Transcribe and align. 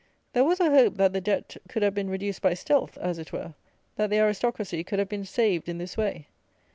There 0.33 0.43
was 0.43 0.59
a 0.59 0.71
hope, 0.71 0.95
that 0.95 1.13
the 1.13 1.21
debt 1.21 1.55
could 1.69 1.83
have 1.83 1.93
been 1.93 2.09
reduced 2.09 2.41
by 2.41 2.55
stealth, 2.55 2.97
as 2.97 3.19
it 3.19 3.31
were; 3.31 3.53
that 3.97 4.09
the 4.09 4.17
Aristocracy 4.17 4.83
could 4.83 4.97
have 4.97 5.09
been 5.09 5.25
saved 5.25 5.69
in 5.69 5.77
this 5.77 5.95
way. 5.95 6.25